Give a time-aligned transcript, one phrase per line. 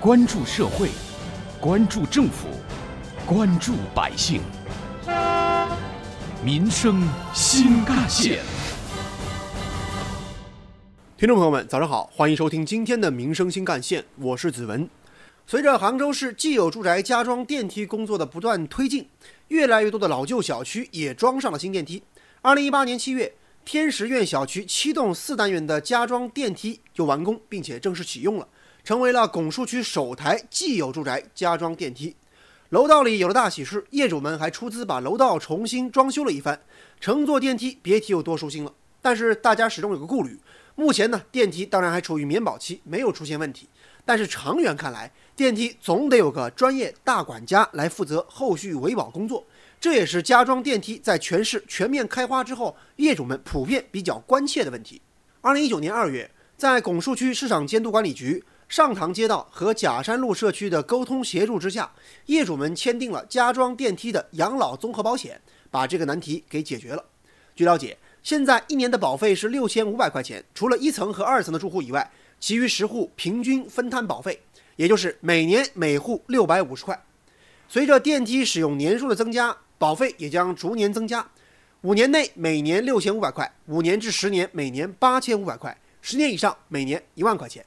[0.00, 0.90] 关注社会，
[1.60, 2.46] 关注政府，
[3.26, 4.40] 关注百姓，
[6.40, 7.02] 民生
[7.34, 8.38] 新干线。
[11.16, 14.88] 听众朋友们，早上好，欢迎收听今天的《民生新干线》，我是子文。
[15.48, 19.08] 随着杭州市既有住宅加装电梯工作的不断推进，
[19.48, 22.00] 越来越多的老旧小区也装上了新电梯。
[22.40, 23.34] 二零一八年七月。
[23.64, 28.48] 天石苑小区七栋四单元的加装电梯就完工，并且正式启用了，
[28.88, 32.16] 成为了拱墅区首台既有住宅加装电梯。
[32.70, 36.58] 楼道里有了大喜事，业主们还出资把楼道重新装修了一番。
[36.98, 38.72] 乘坐电梯别提有多舒心了。
[39.02, 40.40] 但是大家始终有个顾虑，
[40.74, 43.68] 目前呢，电梯当然还处于免保期，没有出现问题。
[44.06, 49.44] 但是长远看来，电梯总得有个专业大管家来负责后续维保工作。
[49.78, 55.02] 这也是加装电梯在全市全面开花之后，业主们普遍比较关切的问题。
[55.42, 61.90] 二零一九年二月，在拱墅区市场监督管理局上塘街道和假山路社区的沟通协助之下，
[62.26, 67.02] 业主们签订了加装电梯的养老综合保险，把这个难题给解决了。
[67.56, 74.38] 据了解，现在一年的保费是六千五百块钱，除了一层和二层的住户以外，其余十户平均分摊保费，
[74.76, 77.02] 也就是每年每户六百五十块。
[77.70, 81.26] 随着电梯使用年数的增加，保费也将逐年增加，
[81.80, 87.64] 五年内每年六千五百块，五年至十年每年八千五百块，十年以上每年一万块钱。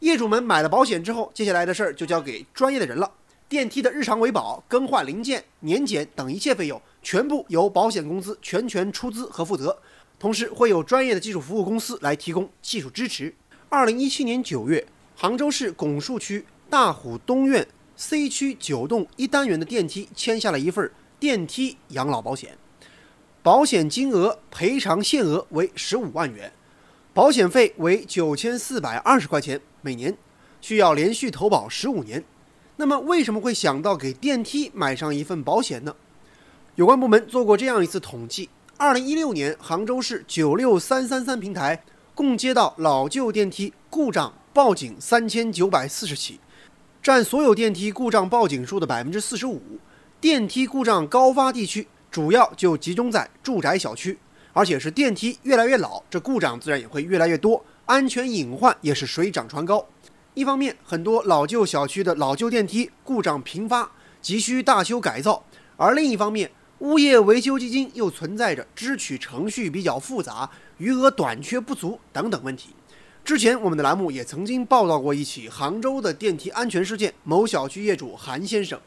[0.00, 3.10] 业主们买了保险之后，接下来的事儿就交给专业的人了。
[3.48, 9.78] 电梯的日常维保、更换零件、年检等一切费用，全部由保险公司全权出资和负责，
[10.18, 13.34] 同时会有专业的技术服务公司来提供技术支持。
[13.68, 20.90] 二零一七年九月，杭州市拱墅区大虎东苑 C 区九栋一单元的电梯签下了一份。
[21.18, 22.58] 电梯养老保险，
[23.42, 26.52] 保险金额赔偿限额为十五万元，
[27.14, 30.16] 保险费为九千四百二十块钱每年，
[30.60, 32.24] 需要连续投保十五年。
[32.74, 35.94] 那么为什么会想到给电梯买上一份保险呢？
[36.74, 41.84] 有关部门做过这样一次统计：二零一六年，杭州市九六三三三平台
[42.16, 46.40] 共接到老旧电梯故障报警三千九百四十起，
[47.00, 49.62] 占所有电梯故障报警数的百分之四十五。
[50.20, 54.18] 电梯故障高发地区主要就集中在住宅小区，
[54.52, 59.86] 而且是电梯越来越老，这故障自然也会越来越多，安全隐患也是水涨船高。
[60.34, 65.42] 一方面，很多老旧小区的老旧电梯故障频发，急需大修改造；
[65.76, 72.70] 而另一方面，物业维修基金又存在着支取程序比较复杂、余额短缺不足等等问题。
[73.24, 78.80] 之前我们的栏目也曾经报道过一起杭州的电梯安全事件，某小区业主韩先生。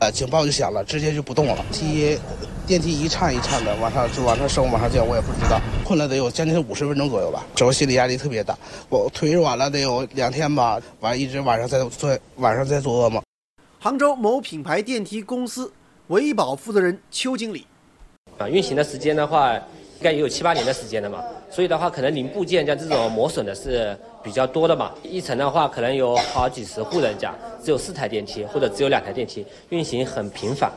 [0.00, 1.56] 呃，警报就响了，直接就不动了。
[1.72, 2.18] 梯
[2.66, 7.44] 电梯一颤一颤的往上就往上升，往上降，我也不知道，困了得有将近五十分钟左右吧。
[7.54, 8.56] 之后心理压力特别大，
[8.88, 13.20] 我腿软了得有两天吧，完一直晚上在做晚上在做噩梦。
[13.80, 15.72] 杭州某品牌电梯公司
[16.08, 17.66] 维保负责人邱经理，
[18.38, 19.60] 啊，运行的时间的话，应
[20.02, 21.24] 该也有七八年的时间了嘛。
[21.50, 24.92] 所以的话，可能零部件像这种磨损的是比较多的嘛。
[25.02, 27.34] 一层的话，可能有好几十户人家，
[27.64, 30.70] 只有四台电梯或者只有两台电梯，运行很频繁，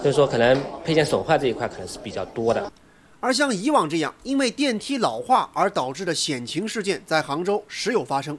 [0.00, 2.72] 所以说可能配件损坏这一块可能是比较多的。
[3.20, 8.38] 而像以往这样因为电梯老化而导致的险情事件，在杭州时有发生。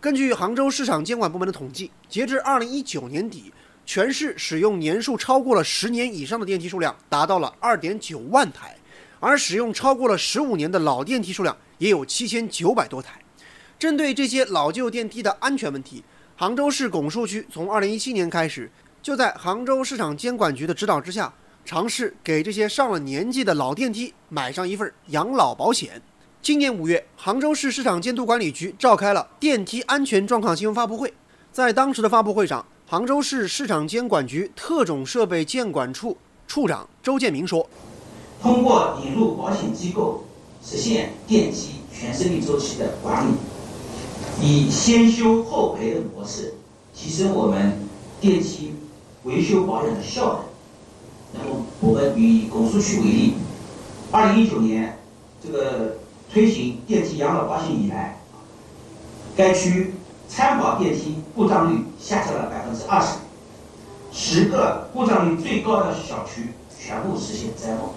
[0.00, 3.52] 根据杭州市场监管部门的统计，截至二零一九年底，
[3.84, 8.76] 全市使用年数超过了十年以上的电梯数量达到了二点九万台。
[9.22, 13.20] 而使用超过了十五年的老电梯数量也有七千九百多台。
[13.80, 16.04] 针对这些老旧电梯的安全问题，
[16.36, 18.70] 杭州市拱墅区从二零一七年开始，
[19.00, 21.32] 就在杭州市场监管局的指导之下，
[21.64, 26.02] 尝试给这些上了年纪的老电梯买上一份养老保险。
[26.42, 31.14] 今年五月，杭州市市场监督管理局召开了电梯安全状况新闻发布会。
[31.50, 37.66] 在当时的发布会上，杭州市市场监管局特种设备监管处处长周建明说。
[38.42, 40.26] 通过引入保险机构，
[40.62, 43.32] 实现电梯全生命周期的管理，
[44.42, 46.54] 以先修后赔的模式，
[46.94, 47.78] 提升我们
[48.22, 48.74] 电梯
[49.24, 50.40] 维修保养的效
[51.32, 51.42] 能。
[51.42, 53.34] 那么，我们以拱墅区为例，
[54.10, 54.98] 二零一九年
[55.44, 55.98] 这个
[56.32, 58.18] 推行电梯养老保险以来，
[59.36, 59.92] 该区
[60.26, 63.18] 参保电梯故障率下降了百分之二十，
[64.10, 66.48] 十个故障率最高的小区
[66.78, 67.92] 全部实现灾后。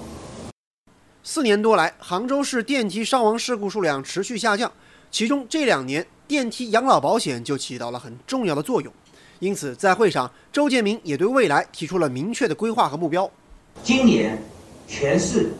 [1.24, 4.69] 四年多来，杭州市电梯伤亡事故数量持续下降，
[5.10, 8.92] 其中这两年电梯养老保险就起到了很重要的作用。
[9.38, 13.30] 因此，在会上，周建明也对未来提出了明确的规划和目标。
[13.84, 14.42] 今年，
[14.88, 15.52] 全市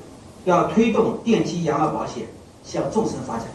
[0.46, 2.26] 要推动电梯养老保险
[2.64, 3.46] 向纵深发展，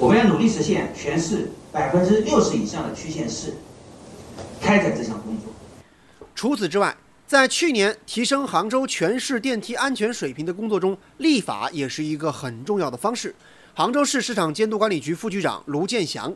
[0.00, 3.54] 我们要努力实现全市百分之六十以上的区县市
[4.60, 5.52] 开展这项工作。
[6.34, 13.32] 除此之外，在去年提升杭州全市电梯安全水平的工作中，立法也是一个很重要的方式。
[13.78, 16.32] 杭州市市场监督管理局副局长卢建祥，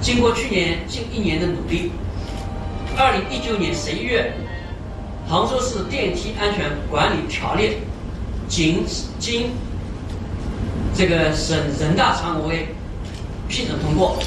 [0.00, 1.92] 经过去年近一年的努力，
[2.98, 4.32] 二零一九年十一月，
[5.28, 7.76] 杭州市电梯安全管理条例
[8.48, 8.84] 经
[9.20, 9.50] 经
[10.92, 12.68] 这个省人大常委会
[13.46, 14.18] 批准通过，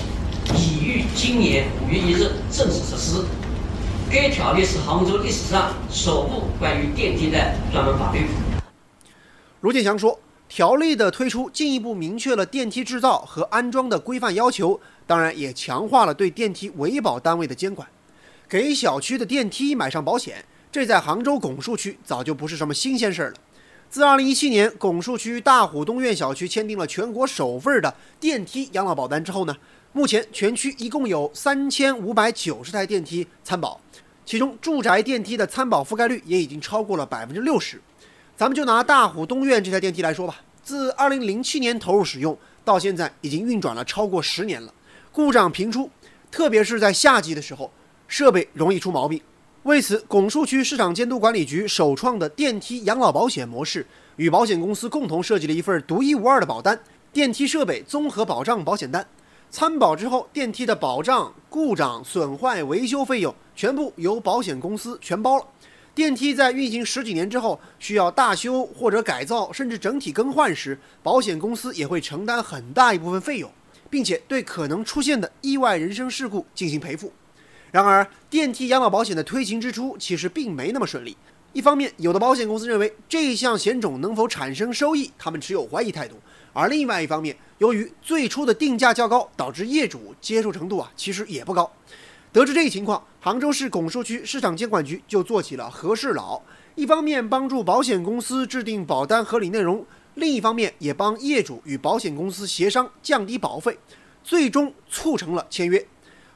[0.56, 3.26] 已于今年五月一日正式实施。
[4.10, 8.28] 该条例是杭州历史上首部关于电梯的专门法律。
[9.60, 10.18] 卢建祥说，
[10.50, 17.88] 条例的推出进一步明确了电梯制造和安装的规范要求，当然也强化了对电梯维保单位的监管。
[18.50, 23.36] 给小区的电梯买上保险，这在杭州拱墅区早就不是什么新鲜事儿了。
[23.92, 29.56] 自2017年拱墅区大虎东苑小区签订了全国首份的电梯养老保单之后呢？
[29.92, 33.80] 目前全区一共有三千五百九十台电梯参保，
[34.25, 37.80] 其中住宅电梯的参保覆盖率也已经超过了百分之六十。
[38.40, 44.74] 咱们就拿大虎东苑这台电梯来说吧，自二零零七年投入使用到现在，已经运转了超过十年了，
[45.12, 45.90] 故障频出，
[46.32, 47.70] 特别是在夏季的时候，
[48.08, 49.22] 设备容易出毛病。
[49.64, 56.80] 为此，拱墅区市场监督管理局首创的电梯养老保险模式，与保险公司共同设计了一份独一无二的保单——
[57.12, 59.06] 电梯设备综合保障保险单。
[59.52, 65.46] 参保之后，电梯的保障、故障、损坏、维修费用全部由保险公司全包了。
[66.00, 73.51] 电梯在运行十几年之后，需要大修或者改造，甚至整体更换时，保险公司也会承担很大一部分费用，
[73.90, 77.12] 并且对可能出现的意外人身事故进行赔付。
[77.72, 81.18] 然而，电梯养老保险的推行之初其实并没那么顺利。
[81.51, 86.16] 一方面，有的保险公司认为这一项险种能否产生收益，他们持有怀疑态度；
[86.54, 91.69] 而另外一方面，由于最初的定价较高，导致业主接受程度啊其实也不高。
[92.31, 96.40] 得知这一情况，杭州市拱墅区市场监管局就做起了和事佬，
[96.76, 99.84] 一方面帮助保险公司制定保单合理内容，
[100.14, 103.80] 另一方面也帮业主与保险公司协商降低保费，
[104.24, 105.84] 最终促成了签约。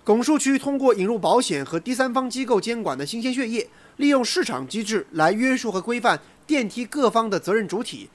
[0.03, 8.09] 拱墅区通过引入保险和第三方机构监管的新鲜血液，利用市场机制来约束和规范电梯各方的责任主体。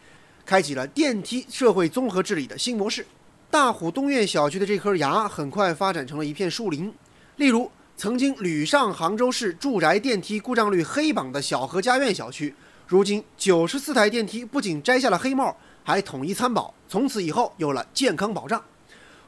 [0.45, 3.07] 开启了电梯社会综合治理的新模式。
[3.51, 6.93] 大虎东苑小区的这颗牙很快发展成了一片树林。
[7.39, 12.53] 例如，曾经屡上杭州市住宅电梯故障率黑榜的小河家苑小区，
[12.89, 18.61] 如今九十四台电梯不仅摘下了黑帽，还统一参保，从此以后有了健康保障。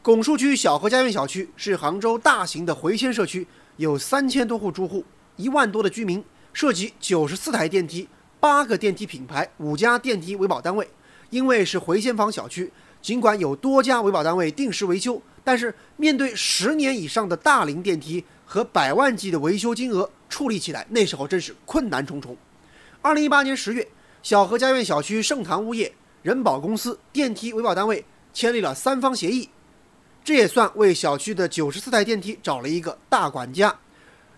[0.02, 3.46] 拱墅区小河家苑小区是杭州大型的回迁社区，
[3.76, 5.04] 有三千多户住户，
[5.36, 8.08] 一万多的居民，涉及九十四台电梯，
[8.40, 10.90] 八个电梯品牌，五家电梯维保单位。
[11.30, 22.36] 因为是回迁房小区，尽管有多家维保单位定时维修，但是面对十年以上的大龄电梯和百万计的维修金额，处理起来那时候真是困难重重。
[23.02, 23.88] 二零一八年十月，
[24.22, 25.92] 小河家苑小区盛唐物业、
[26.22, 29.48] 人保公司电梯维保单位签立了三方协议，
[30.22, 33.78] 这也算为小区的九十四台电梯找了一个大管家。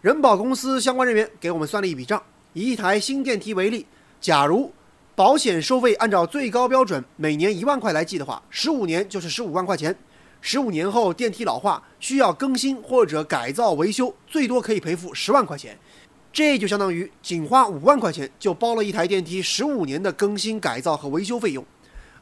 [0.00, 2.22] 人保公司相关人员给我们算了一笔账，
[2.52, 3.86] 以一台新电梯为例，
[4.20, 4.72] 假如
[5.14, 9.96] 保险收费按照最高标准每年一万块来计的话，十五年就是十五万块钱。
[10.44, 15.78] 十五年后电梯老化需要更新或者改造维修，最多可以赔付十万块钱。
[16.32, 21.64] 这就相当于仅花五万块钱就包了一台电梯十五年的更新改造和维修费用。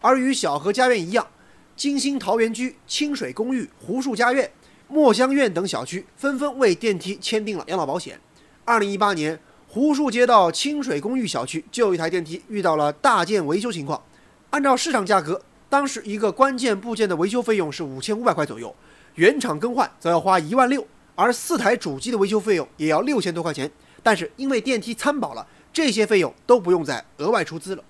[0.01, 1.27] 而与小河家苑一样，
[1.75, 4.51] 金星桃源居、清水公寓、湖墅家苑、
[4.87, 8.21] 墨香苑等小区纷纷为电梯签订了养老保险。
[8.65, 9.41] 二零一八年。
[9.73, 14.03] 湖墅街道清水公寓小区就有一台电梯遇到了大件维修情况，
[14.51, 18.75] 按照市场价格，当时一个关键部件的维修费用是五千五百块左右，
[19.15, 20.85] 原厂更换则要花一万六，
[21.15, 23.71] 而四台主机的维修费用也要六千多块钱。
[24.03, 27.85] 但是因为电梯参保了，这些费用都不用再额外出资了。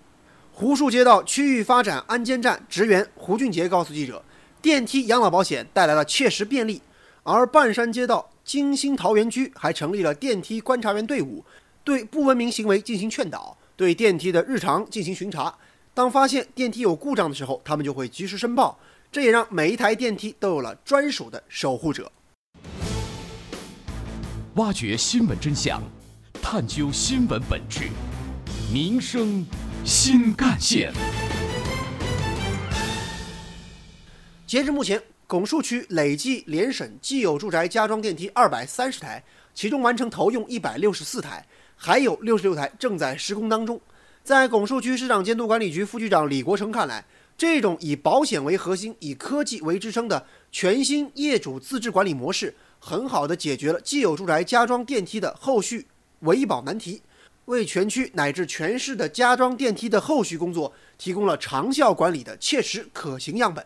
[0.52, 4.22] 湖墅街道区域发展安监站职员胡俊杰告诉记者，
[4.60, 6.82] 电梯养老保险带来了切实便利，
[7.22, 11.42] 而半山街道金星桃源居还成立了电梯观察员队伍。
[11.82, 15.56] 对不文明行为进行劝导，对电梯的日常进行巡查。
[15.92, 18.78] 当发现电梯有故障的时候，他们就会及时申报。
[19.11, 22.11] 这也让每一台电梯都有了专属的守护者。
[24.54, 25.82] 挖掘新闻真相，
[26.40, 27.88] 探究新闻本质，
[28.73, 29.44] 民生
[29.85, 30.92] 新干线。
[34.47, 41.44] 截至目前，拱墅区累计联审既有住宅加装电梯二百三十台，其中完成投用一百六十四台。
[41.75, 43.80] 还有六十六台正在施工当中。
[44.23, 47.05] 在拱墅区市场监督管理局副局长李国成看来，
[47.37, 55.87] 这种以保险为核心、以科技为支撑的全新业主自治管理模式，很好的解决了既有住宅加装电梯的后续
[56.21, 57.03] 维保难题，
[57.47, 63.65] 为全区乃至全市的加装电梯的后续工作提供了长效管理的切实可行样本。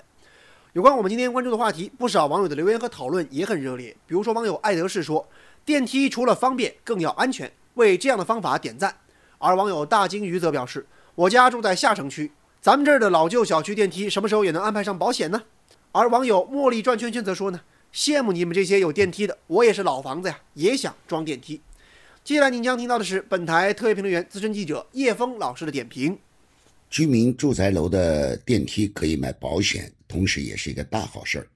[0.73, 3.95] 有关我们今天关注的话题，不少网友的留言和讨论也很热烈。
[4.07, 5.29] 比如说，网友爱德士说
[5.65, 8.97] ：“电梯除了方便，更要安全。”为这样的方法点赞。
[9.45, 12.33] 而网友大金鱼则表示：“我家住在下城区，
[12.63, 15.43] 咱们这儿的老旧小区电梯什么时候也能安排上保险呢？”
[15.93, 17.61] 而网友茉莉转圈圈则说：“呢，
[17.93, 21.61] 羡慕你们这些有电梯的，我也是老房子呀，也想装电梯。”
[22.25, 26.19] 接下来您将听到的是本台特约评论员、资深记者叶峰老师的点评。
[26.89, 31.47] 居民住宅楼的电梯可以买保险，同时也是一个大好事儿。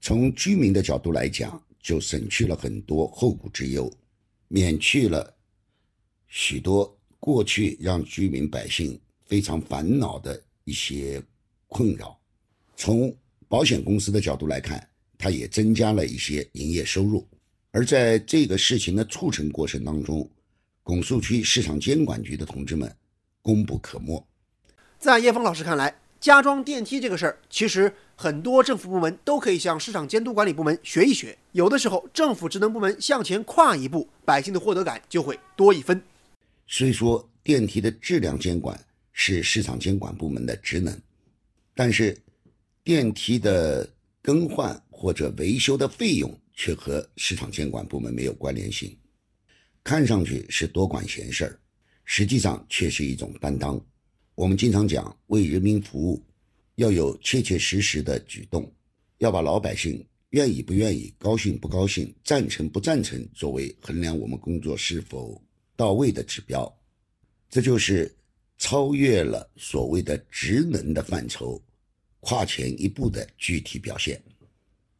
[0.00, 3.92] 从居民的角度来讲，就省去了很多后顾之忧，
[4.46, 5.34] 免去了
[6.28, 11.22] 许多过去让居民百姓非常烦恼的一些
[11.68, 12.14] 困扰。
[12.76, 13.16] 从
[13.48, 17.26] 保险公司的角度来看，它也增加了一些营业收入。
[17.70, 20.28] 而在这个事情的促成过程当中，
[20.82, 22.94] 拱墅区市场监管局的同志们
[23.40, 24.22] 功不可没。
[24.98, 31.38] 在叶峰老师看来，加装电梯这个事儿，其实很多政府部门都可以向市场监督管理部门学一学。
[31.52, 36.02] 有的时候，政府职能部门向前跨一步，百姓的获得感就会多一分。
[36.66, 38.78] 虽说电梯的质量监管
[39.12, 40.98] 是市场监管部门的职能，
[41.74, 42.16] 但是
[42.82, 43.88] 电梯的
[44.22, 48.96] 更换或者维修的费用却和市场监管部门没有关联性。
[49.82, 51.60] 看上去是多管闲事儿，
[52.04, 53.78] 实际上却是一种担当。
[54.34, 56.22] 我们经常讲为人民服务，
[56.76, 58.72] 要有切切实实的举动，
[59.18, 65.40] 要把老百姓愿意不愿意、高兴不高兴、赞成不赞成作为衡量我们工作是否
[65.76, 66.72] 到位的指标。
[67.50, 68.14] 这就是
[68.58, 71.62] 超越了所谓的职能的范畴，
[72.20, 74.22] 跨前一步的具体表现。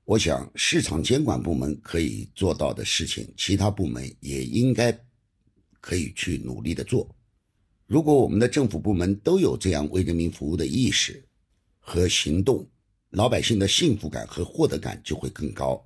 [0.05, 4.93] 我想，市场监管部门可以做到的事情，其他部门也应该
[5.81, 7.09] 可以去努力的做。
[7.87, 11.25] 如果我们的政府部门都有这样为人民服务的意识
[11.79, 12.69] 和行动，
[13.11, 15.83] 老百姓的幸福感和获得感就会更高，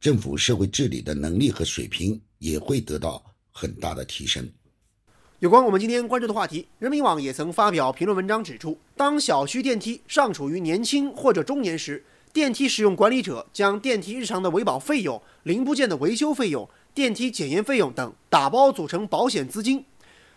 [0.00, 4.50] 政府社会治理的能力和水平也会得到很大的提升。
[5.38, 19.84] 有关我们今天关注的话题，人民网也曾发表评论文章指出，当小区电梯尚处于年轻或者中年时，电梯使用管理者将电梯日常的维保费用、零部件的维修费用、电梯检验费用等打包组成保险资金。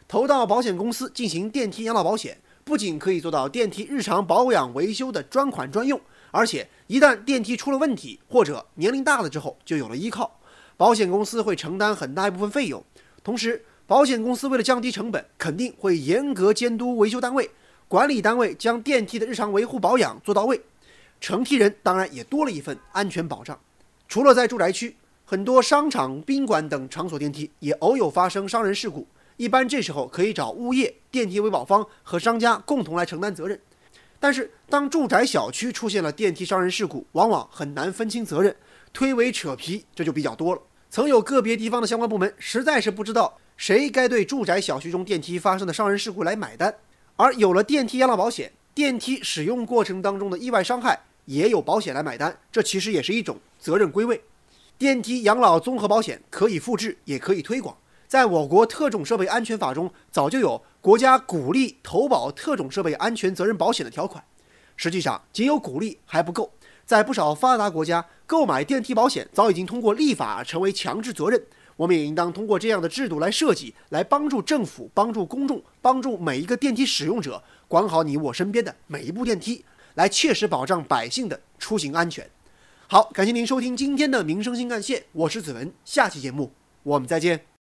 [0.07, 5.99] 投到保险公司进行电梯养老保险，不仅可以做到电梯日常保养维修的专款专用，
[6.31, 10.39] 而且一旦电梯出了问题或者年龄大了之后，就有了依靠，
[10.75, 12.83] 保险公司会承担很大一部分费用。
[13.27, 17.51] 同时，保险公司为了降低成本，肯定会严格监督维修单位、
[17.89, 20.61] 管理单位，将电梯的日常维护保养做到位。
[21.19, 23.59] 乘梯人当然也多了一份安全保障。
[24.07, 29.05] 除了在住宅区，很多商场、宾馆等场所电梯也偶有发生伤人事故。
[29.35, 33.59] 一般这时候可以找物业、电梯维保方和商家共同来承担责任，
[34.21, 38.55] 但是当住宅小区出现了电梯伤人事故，往往很难分清责任，
[38.93, 40.61] 推诿扯皮这就比较多了。
[40.89, 46.73] 曾有个别地方的相关部门实在是不知道谁该对住宅小区中电梯发生的伤人事故来买单，
[47.15, 54.21] 而有了电梯养老保险，电梯使用过程当中的意外伤害也有保险来买单，这其实也是一种责任归位。
[54.77, 57.75] 电梯养老综合保险可以复制，也可以推广。
[58.07, 64.23] 在我国特种设备安全法中，早就有国家鼓励投保特种设备安全责任保险的条款。
[64.75, 66.51] 实际上，仅有鼓励还不够，
[66.87, 71.43] 在不少发达国家，购买电梯保险早已经通过立法成为强制责任。
[71.75, 79.65] 我们也应当通过这样的制度来设计，来帮助政府、帮助公众、帮助每一个电梯使用者，管好你我身边的每一部电梯，
[79.95, 82.25] 来切实保障百姓的出行安全。
[82.87, 86.53] 好，感谢您收听今天的民生新干线，我是子文，下期节目
[86.83, 87.47] 我们再见。